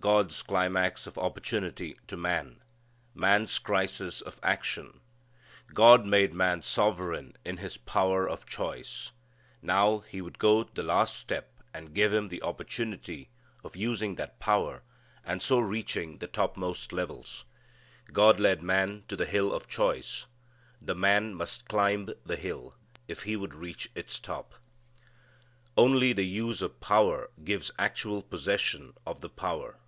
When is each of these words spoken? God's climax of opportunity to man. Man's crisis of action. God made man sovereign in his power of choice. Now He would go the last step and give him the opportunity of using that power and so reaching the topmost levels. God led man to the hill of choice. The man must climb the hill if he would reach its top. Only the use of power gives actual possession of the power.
God's 0.00 0.42
climax 0.42 1.08
of 1.08 1.18
opportunity 1.18 1.98
to 2.06 2.16
man. 2.16 2.62
Man's 3.16 3.58
crisis 3.58 4.20
of 4.20 4.38
action. 4.44 5.00
God 5.74 6.06
made 6.06 6.32
man 6.32 6.62
sovereign 6.62 7.34
in 7.44 7.56
his 7.56 7.76
power 7.78 8.28
of 8.28 8.46
choice. 8.46 9.10
Now 9.60 9.98
He 9.98 10.20
would 10.20 10.38
go 10.38 10.62
the 10.62 10.84
last 10.84 11.16
step 11.16 11.52
and 11.74 11.94
give 11.94 12.12
him 12.14 12.28
the 12.28 12.42
opportunity 12.44 13.30
of 13.64 13.74
using 13.74 14.14
that 14.14 14.38
power 14.38 14.84
and 15.24 15.42
so 15.42 15.58
reaching 15.58 16.18
the 16.18 16.28
topmost 16.28 16.92
levels. 16.92 17.44
God 18.12 18.38
led 18.38 18.62
man 18.62 19.02
to 19.08 19.16
the 19.16 19.26
hill 19.26 19.52
of 19.52 19.66
choice. 19.66 20.26
The 20.80 20.94
man 20.94 21.34
must 21.34 21.66
climb 21.66 22.08
the 22.24 22.36
hill 22.36 22.76
if 23.08 23.24
he 23.24 23.34
would 23.34 23.52
reach 23.56 23.90
its 23.96 24.20
top. 24.20 24.54
Only 25.76 26.12
the 26.12 26.24
use 26.24 26.62
of 26.62 26.78
power 26.78 27.30
gives 27.42 27.72
actual 27.80 28.22
possession 28.22 28.92
of 29.04 29.22
the 29.22 29.28
power. 29.28 29.80